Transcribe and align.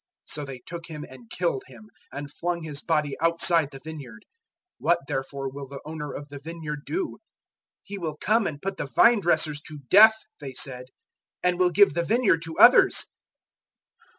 012:008 0.27 0.31
"So 0.33 0.45
they 0.45 0.59
took 0.65 0.87
him 0.87 1.03
and 1.07 1.29
killed 1.29 1.63
him, 1.67 1.87
and 2.11 2.33
flung 2.33 2.63
his 2.63 2.81
body 2.81 3.15
outside 3.21 3.69
the 3.69 3.77
vineyard. 3.77 4.23
012:009 4.23 4.27
What, 4.79 4.99
therefore, 5.07 5.47
will 5.47 5.67
the 5.67 5.79
owner 5.85 6.11
of 6.11 6.27
the 6.29 6.39
vineyard 6.39 6.85
do?" 6.87 7.19
"He 7.83 7.99
will 7.99 8.17
come 8.17 8.47
and 8.47 8.59
put 8.59 8.77
the 8.77 8.87
vine 8.87 9.19
dressers 9.19 9.61
to 9.67 9.77
death," 9.91 10.15
they 10.39 10.55
said; 10.55 10.87
"and 11.43 11.59
will 11.59 11.69
give 11.69 11.93
the 11.93 12.01
vineyard 12.01 12.41
to 12.45 12.57
others." 12.57 13.11